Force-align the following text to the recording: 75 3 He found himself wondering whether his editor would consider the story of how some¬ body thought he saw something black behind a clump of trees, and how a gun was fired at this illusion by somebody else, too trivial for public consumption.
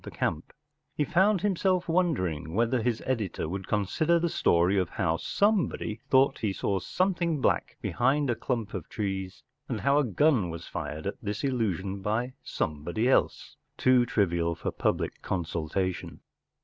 75 0.03 0.41
3 0.45 0.51
He 0.95 1.05
found 1.05 1.41
himself 1.41 1.87
wondering 1.87 2.55
whether 2.55 2.81
his 2.81 3.03
editor 3.05 3.47
would 3.47 3.67
consider 3.67 4.17
the 4.17 4.29
story 4.29 4.75
of 4.79 4.89
how 4.89 5.15
some¬ 5.17 5.69
body 5.69 5.99
thought 6.09 6.39
he 6.39 6.51
saw 6.51 6.79
something 6.79 7.39
black 7.39 7.77
behind 7.83 8.27
a 8.27 8.33
clump 8.35 8.73
of 8.73 8.89
trees, 8.89 9.43
and 9.69 9.81
how 9.81 9.99
a 9.99 10.03
gun 10.03 10.49
was 10.49 10.65
fired 10.65 11.05
at 11.05 11.21
this 11.21 11.43
illusion 11.43 12.01
by 12.01 12.33
somebody 12.43 13.07
else, 13.07 13.57
too 13.77 14.03
trivial 14.07 14.55
for 14.55 14.71
public 14.71 15.21
consumption. 15.21 16.21